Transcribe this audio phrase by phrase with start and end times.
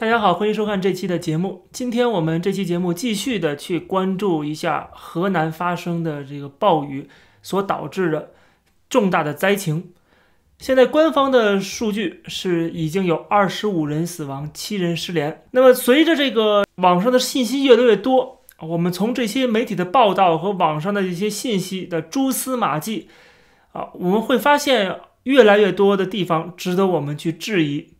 [0.00, 1.66] 大家好，欢迎收看这期的节目。
[1.72, 7.08] 今天我们这期节目继续的去关注一下河南发生的这个暴雨
[7.42, 8.30] 所导致的
[8.88, 9.90] 重大的灾情。
[10.60, 15.42] 现在官方的数据是已经有二十五人死亡，七人失联。
[15.50, 23.08] 那么随着这个网上的信息越来越多，我们从这些媒体的报道和网上的一些信息的蛛丝马迹
[23.72, 27.94] 啊，我们会发现越来越多的地方值得我们去质疑。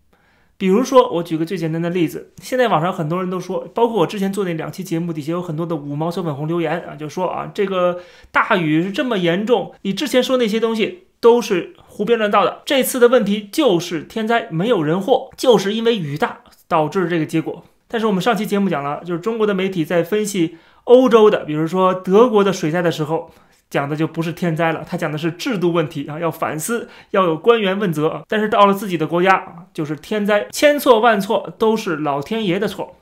[0.58, 8.00] 比如说，我举个最简单的例子，现在网上很多人都说，包括我之前做那两期节目底下有很多的五毛小粉红留言啊，就说啊，这个
[8.32, 12.62] 大雨是这么严重，你之前说那些东西都是胡编乱造的。
[12.64, 17.62] 这次的问题就是天灾没有人祸，就是因为雨大导致这个结果。
[17.86, 23.30] 但是我们上期节目讲了，就是中国的媒体在分析欧洲的，比如说德国的水灾的时候。
[23.70, 28.24] 讲的就不是天灾了，他讲的是制度问题啊，要反思，要有官员问责。
[28.28, 32.96] 但是到了自己的国家啊，就是天灾，千错万错都是老天爷的错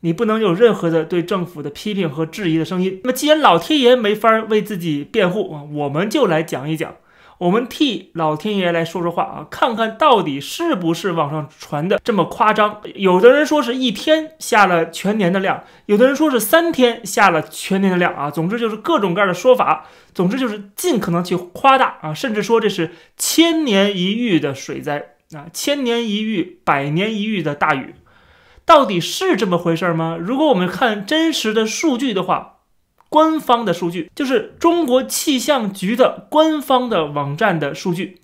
[0.00, 3.00] 你不能有任何的对政府的批评和质疑的声音。
[3.04, 6.96] 那么既然老天爷没法为自己辩护啊，我们就来讲一讲。
[7.42, 12.80] 我们替老天爷来说说话啊，看看到底是不是网上传的这么夸张？
[12.94, 18.30] 有的人说是一天下了全年的量，有的人说是三天下了全年的量啊。
[18.30, 27.96] 总之就是各种各样的说法，总之就是尽可能去夸大啊，甚至说这是千年一遇的水灾啊，千年一遇、百年一遇的大雨，
[28.64, 30.16] 到底是这么回事吗？
[30.16, 32.58] 如果我们看真实的数据的话。
[33.12, 38.22] 官方的数据就是中国气象局的官方的网站的数据，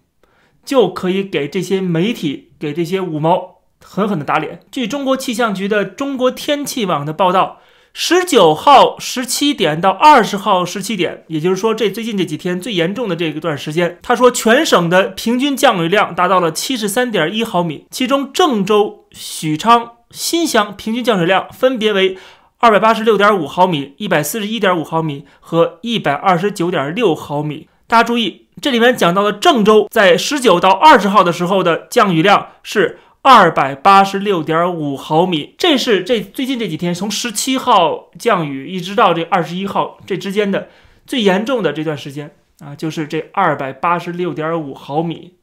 [0.65, 4.61] 就可以给这些媒体、给这些五毛狠狠的打脸。
[4.73, 7.61] 据中国气象局的中国天气网的报道，
[7.93, 22.17] 十九号十七点到二十号十七点，也就是说这最近这几天最严重的这一段时间，他说全省的平均降雨量达到了七十三点一毫米，其中郑州、许昌、新乡平均降水量分别为。
[22.61, 27.69] 二百八十六点五毫米、一百四十一点五毫米和一百二十九点六毫米。
[27.87, 35.55] 大家注意，这里面讲到的郑州在十九到二十号的时候的降雨量是二百八十六点五毫米。
[35.57, 40.69] 这是这最近这几天从十七号降雨一直到这二十一号这之间的
[41.07, 45.35] 最严重的这段时间啊，就是这二百八十六点五毫米。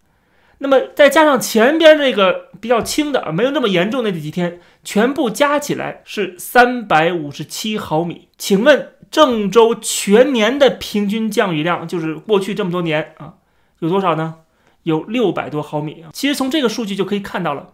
[0.65, 8.29] 那么再加上前边这个比较轻的啊，没有那么严重的这几天，全部加起来是三百五十七毫米。
[8.35, 13.35] 请问郑州全年的平均降雨量，就是过去这么多年啊，
[13.77, 14.37] 有多少呢？
[14.81, 16.09] 有六百多毫米啊。
[16.11, 17.73] 其实从这个数据就可以看到了，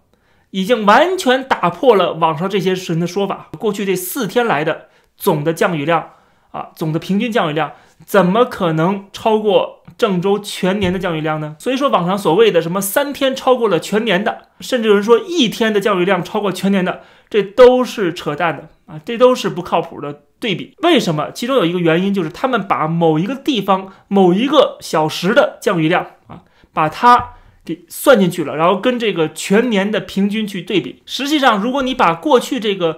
[0.50, 3.52] 已经完全打破了网上这些人的说法。
[3.58, 6.10] 过去这四天来的总的降雨量
[6.52, 7.72] 啊，总的平均降雨量。
[8.06, 11.56] 怎么可能超过郑州全年的降雨量呢？
[11.60, 19.00] 所以说，网上所谓的什么三天超过了全年的，甚至有人说一天的降雨量超过全年的，这都是扯淡的啊！
[19.06, 20.76] 这都是不靠谱的对比。
[20.82, 21.30] 为什么？
[21.30, 26.42] 其中有一个原因就是他们把某一个地方某一个小时的降雨量啊，
[26.74, 27.34] 把它
[27.64, 31.04] 给算进去了，然后跟这个全年的平均去对比。
[31.06, 32.98] 实际上，如果你把过去这个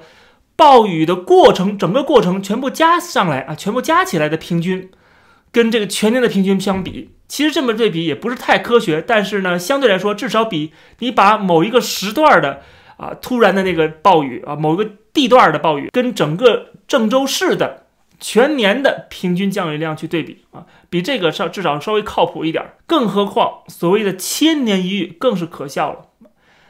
[0.56, 4.90] 暴雨的过程，整个过程全部加上来啊，全部加起来的平均，
[5.54, 9.02] 跟这个全年的平均相比，其实这么对比也不是太科学。
[9.06, 12.62] 但是呢，相对来说，至少比你把某一个时段的
[12.98, 17.86] 啊突然的那个暴雨啊，某一个地段的暴雨，跟整个郑州市的
[18.20, 22.66] 全年的平均降雨量去对比啊，比这个稍至少稍微靠谱一点。
[22.88, 26.08] 更何况所谓的千年一遇更是可笑了。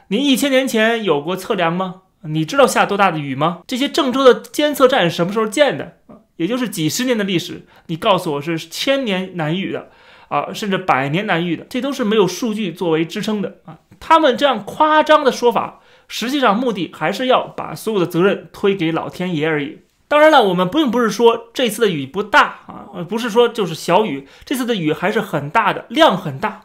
[0.09, 2.01] 您一千年前有过测量吗？
[2.23, 3.61] 你知道下多大的雨吗？
[3.65, 5.97] 这些郑州的监测站什么时候建的？
[6.35, 9.89] 也就是几十年的历史，你告诉我是千年难遇的
[10.29, 13.77] 啊，甚至百年难遇的，这都是没有数据作为支撑的啊。
[13.99, 19.79] 他们这样夸张的说法，实际上目的还是要把所有的责任推给老天爷而已。
[20.07, 26.63] 当然了，我们并不是说这次的雨不大啊，不是说就是小雨，这次的雨还是很大的，量很大，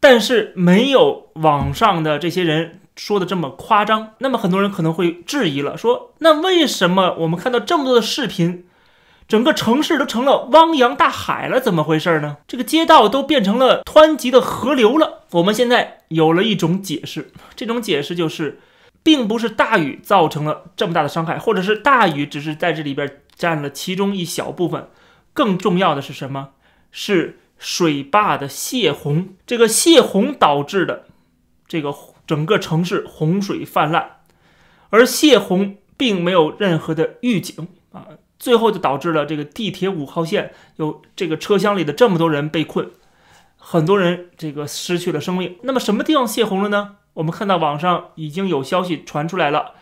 [0.00, 2.76] 但是没有网上的这些人。
[2.96, 8.66] 说的这么夸张，那么很多人可能会质疑了，说那为什么我们看到这么多的视频，
[9.30, 11.60] 整个城市都成了汪洋大海了？
[11.60, 12.38] 怎么回事呢？
[12.48, 15.20] 这个街道都变成了湍急的河流了。
[15.30, 18.58] 我们现在有了一种解释，这种解释就是，
[19.04, 24.88] 并不是大雨造成了这么大的伤害，或者是大雨只是在这里边占了其中一小部分，
[25.32, 26.48] 更重要的是什么？
[26.90, 31.04] 是水坝的泄洪，这个泄洪导致的
[31.68, 31.94] 这个。
[32.26, 34.18] 整个城市洪水泛滥，
[34.90, 38.06] 而泄洪并没有任何的预警啊，
[38.40, 42.90] 最后就导致了这个地铁五号线有这个车厢里的这么多人被困，
[43.58, 45.58] 很多人这个失去了生命。
[45.62, 46.96] 那么什么地方泄洪了呢？
[47.14, 49.74] 我们看到网上已经有消息传出来了，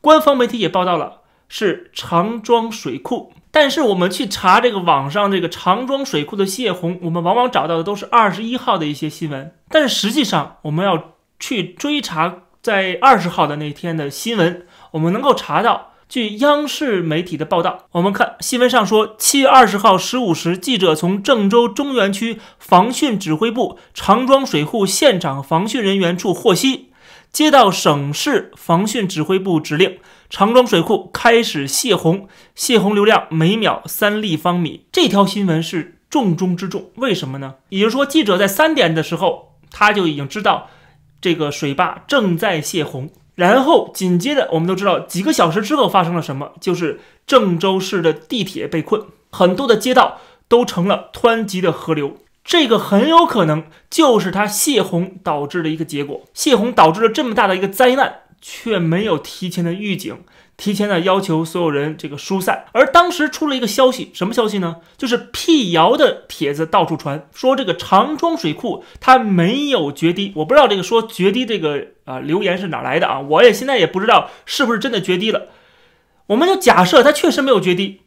[0.00, 3.32] 官方媒体也报道了，是长庄水库。
[3.50, 9.52] 但是我们去查这个网上这个长庄水库的泄洪，我们往往找到的都是二十一号的一些新闻。
[9.68, 15.93] 但是实际上，我们要去追查在二十号的那天的新闻，我们能够查到。
[16.08, 26.90] 据央视媒体的报道，我们看新闻上说，七月二十号十五时，记者从郑州中原区防汛指挥部长庄水库现场防汛人员处获悉，
[27.32, 29.98] 接到省市防汛指挥部指令，
[30.28, 34.86] 长庄水库开始泄洪，泄洪流量每秒三立方米。
[34.92, 37.54] 这条新闻是重中之重，为什么呢？
[37.70, 40.68] 也就是说，记者在三点的时候，他就已经知道
[41.20, 43.10] 这个水坝正在泄洪。
[43.34, 52.16] 然后紧接着，我们都知道几个小时之后发生了什么，就是郑州市的地铁被困，很多的街道都成了湍急的河流。
[52.44, 56.22] 这个很有可能就是它泄洪导致的一个结果。
[56.34, 60.18] 泄洪导致了这么大的一个灾难，却没有提前的预警。
[60.56, 64.76] 提前的要求所有人这个疏散，而当时出了一个消息，什么消息呢？
[64.96, 70.32] 就是辟谣的帖子到处传，说这个长庄水库它没有决堤。
[70.36, 73.20] 我不知道这个说决堤这个啊留言是哪来的啊？
[73.20, 75.48] 我也现在也不知道是不是真的决堤了。
[76.28, 78.02] 我们就假设它确实没有决堤，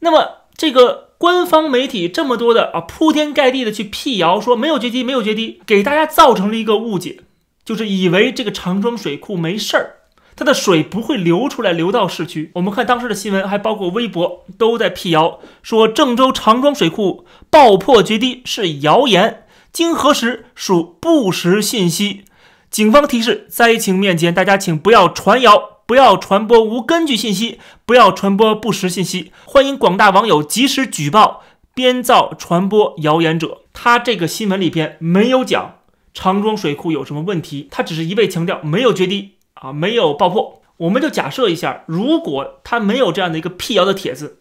[0.00, 7.20] 那么这个官方媒体这么多的啊铺天盖地的去辟谣，说没有决堤，没有决堤，给大家造成了一个误解，
[7.64, 9.99] 就是以为这个长庄水库没事儿。
[10.40, 12.50] 它的水不会流出来，流到市区。
[12.54, 22.24] 我们看当时的新闻，还包括微博，都在辟谣，说郑州长庄水库爆破决堤是谣言，经核实属不实信息。
[22.70, 29.32] 警方提示：灾情面前，大家请不要传谣，不要传播无根据信息，不要传播不实信息。
[29.44, 31.42] 欢迎广大网友及时举报
[31.74, 33.58] 编造、传播谣言者。
[33.74, 35.74] 他这个新闻里边没有讲
[36.14, 39.32] 长庄水库有什么问题，他只是一味强调没有决堤。
[39.54, 44.38] 啊，没有爆破，我们就假设一下，如果他没有这样的一个辟谣的帖子，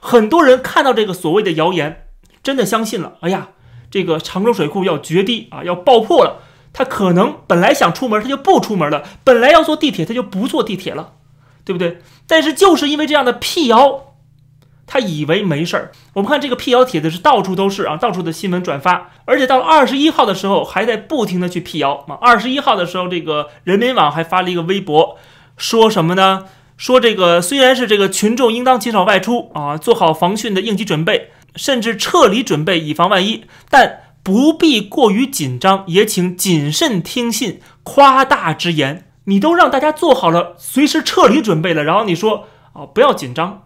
[0.00, 2.06] 很多人看到这个所谓的谣言，
[2.42, 3.18] 真的相信了。
[3.20, 3.48] 哎呀，
[3.90, 6.42] 这个常州水库要决堤啊，要爆破了，
[6.72, 11.14] 他可能本来想出门，他就不出门了；本来要坐地铁，他就不坐地铁了，
[11.64, 12.00] 对不对？
[12.26, 14.13] 但是就是因为这样的辟谣。
[14.86, 15.92] 他以为没事儿。
[16.14, 22.18] 我们看这个辟谣帖子是到处都是啊，到处的新闻转发，而且到了二十一号的时候还在不停的去辟谣啊。
[22.20, 25.16] 二十一号的时候，这个人民网还发了一个微博，
[25.56, 26.44] 说什么呢？
[26.76, 39.06] 说这个虽然是这个群众应当减少外出啊，做好防汛的应急准备，甚至撤离准备以防万一，但不必过于紧张，也请谨慎听信夸大之言。
[39.26, 43.62] 你都让大家做好了随时撤离准备了，然后你说啊不要紧张。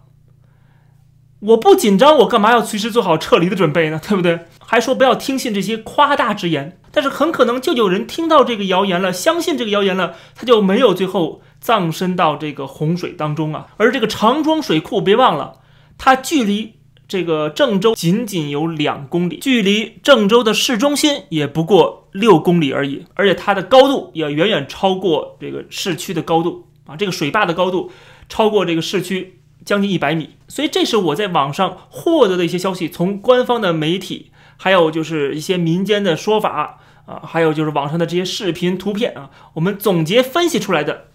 [1.41, 4.01] 我不紧张，我干嘛要随时做好撤离的准备呢？
[4.03, 4.41] 对不对？
[4.59, 13.69] 还说不要听信这些夸大之言，但是很可能就有人听到这个谣言了，相信这个谣言了，他就没有最后葬身到这个洪水当中啊。
[13.77, 15.61] 而这个长庄水库，别忘了，
[15.97, 16.75] 它距离
[17.07, 27.93] 这个郑州仅仅有两公里，距离郑州的市中心也不过六公里而已，而且它的高度也远远超过这个市区的高度啊，这个水坝的高度
[28.29, 29.38] 超过这个市区。
[29.69, 41.09] 将近一百米，所以这是我在网上获得的一些消息，从官方的媒体，还有就是一些民间的说法啊，还有就是网上的这些视频图片啊，我们总结分析出来的。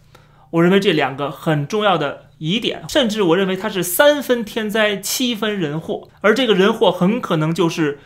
[0.51, 7.97] 我认为这两个很重要的疑点，甚至我认为它是三分天灾七分人祸，而这个人祸很可能就是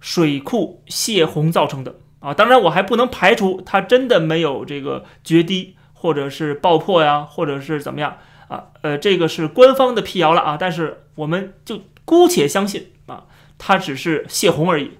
[0.00, 2.32] 水库泄洪造成的啊。
[2.32, 8.16] 当然，我还不能排除它真的没有这个决堤，或者是爆破呀，或者是怎么样。
[8.50, 13.26] 啊，呃，这个是官方的辟谣了啊，但是我们就姑且相信啊，
[13.58, 14.90] 它只是泄洪而已，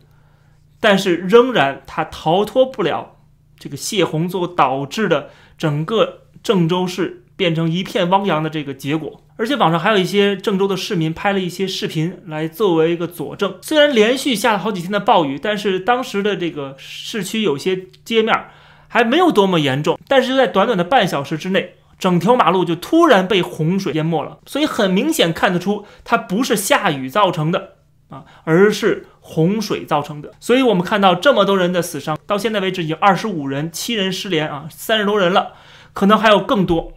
[0.78, 3.16] 但是仍然它逃脱不了
[3.58, 9.24] 这个泄洪所导致的整个郑州市变成一片汪洋的这个结果。
[9.34, 13.58] 而且网上还有一些郑州的市民拍了一些视频来作为一个佐证。
[13.62, 18.48] 虽然连续下了好几天的暴雨，但是当时的这个市区有些街面
[18.86, 21.74] 还没有多么严重，但是就在短短的半小时之内。
[22.00, 27.74] 整条马路就突然被洪水淹没了，所以很明显看得出，它不是下雨造成的
[28.08, 30.32] 啊，而是洪水造成的。
[30.40, 35.52] 所以我们看到这么多人的死伤，到现在为止已经二十五人，七人失联啊，三十多人了，
[35.92, 36.94] 可能还有更多。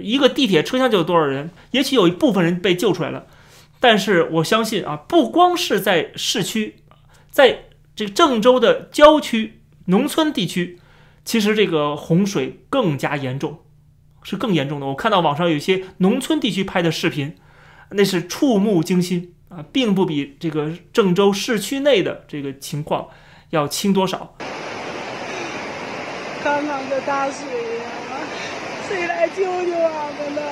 [0.00, 1.50] 一个地铁车厢就有多少人？
[1.72, 3.26] 也许有一部分人被救出来了，
[3.80, 6.76] 但是我相信啊，不光是在市区，
[7.30, 7.64] 在
[7.96, 10.78] 这个郑州的郊区、农村地区，
[11.24, 13.58] 其实这个洪水更加严重。
[14.24, 14.86] 是更严重的。
[14.86, 17.36] 我看到网上有些农村地区拍的视频，
[17.90, 23.06] 那是触目惊心啊，并不比这个郑州市区内的这个情况
[23.50, 24.34] 要轻多少。
[26.42, 27.46] 看看这大水
[27.78, 27.84] 呀，
[28.88, 30.42] 谁来救救俺们呢？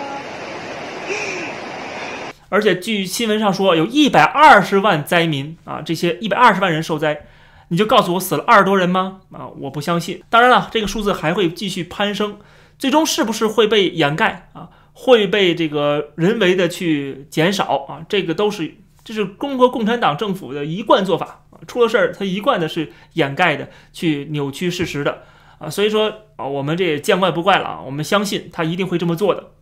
[2.48, 7.26] 而且据新闻上说，有一百二十万灾民啊，这些一百二十万人受灾，
[7.68, 9.20] 你就告诉我死了二十多人吗？
[9.32, 10.22] 啊，我不相信。
[10.28, 12.38] 当然了，这个数字还会继续攀升，
[12.82, 14.68] 最终是不是会被掩盖啊？
[14.92, 18.04] 会被这个人为的去减少啊？
[18.08, 18.74] 这个都是
[19.04, 25.22] 这是中国共产党政府的一贯做法啊，出了事儿他一贯的是掩盖的，去扭曲事实的
[25.60, 25.70] 啊。
[25.70, 29.52] 所以说啊，我们这也见怪不怪了啊，我们相信他一定会这么做的。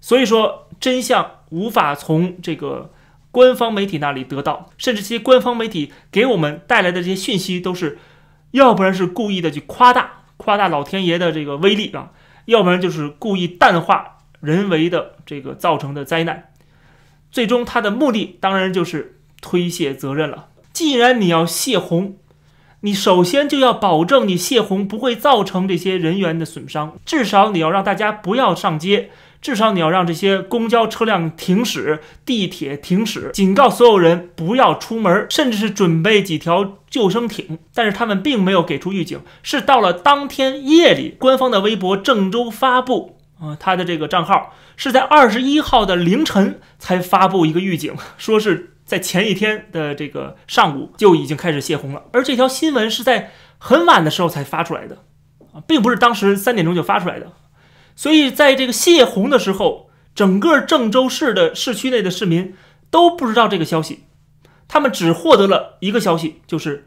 [0.00, 2.92] 所以说，真相无法从这个
[3.32, 7.98] 官方媒体那里得到，甚至这些官方媒体给我们带来的这些讯息，都是
[8.52, 12.12] 要不然是故意的去夸大夸大老天爷的这个威力啊，
[12.48, 16.50] 要不然就是故意淡化人为的这个造成的灾难。
[17.30, 20.48] 最终，他的目的当然就是推卸责任了。
[20.72, 22.16] 既然你要泄洪，
[22.80, 29.10] 你首先就要保证你泄洪不会造成这些人员的损伤，至少你要让大家不要上街。
[29.40, 37.58] 至少你要让这些公交车辆停驶，地铁停驶，警告所有人不要出门，甚至是准备几条救生艇。
[37.72, 52.02] 但是他们并没有给出预警，是到了当天夜里，官方的微博郑州发布啊，他的这个账号是在二十一号的凌晨才发布一个预警，说是在前一天的这个上午就已经开始泄洪了。
[52.12, 54.98] 而这条新闻是在很晚的时候才发出来的
[55.52, 57.32] 啊，并不是当时三点钟就发出来的。
[57.98, 62.54] 所以，在这个泄洪的时候，整个郑州市的市区内的市民
[62.90, 64.04] 都不知道这个消息，
[64.68, 66.86] 他们只获得了一个消息，就是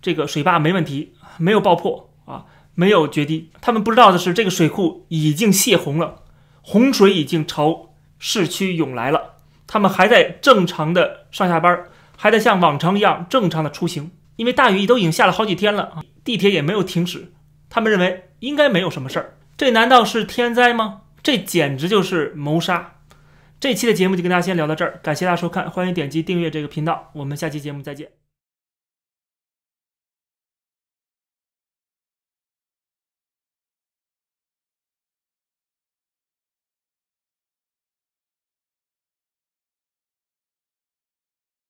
[0.00, 2.44] 这个水坝没问题，没有爆破啊，
[2.76, 3.50] 没有决堤。
[3.60, 6.22] 他们不知道的是，这个水库已经泄洪了，
[6.60, 9.38] 洪水已经朝市区涌来了。
[9.66, 17.32] 他们还在正常的上下班，还在像往常一样正常的出行，因为大雨都已经下了好几天了，地铁也没有停止。
[17.68, 19.38] 他们认为应该没有什么事儿。
[19.56, 21.02] 这难道是天灾吗？
[21.22, 22.94] 这简直就是谋杀！
[23.60, 28.21] 这期的节目就跟大家先聊到这儿，感谢大家收看，欢迎点击订阅这个频道，我们下期节目再见。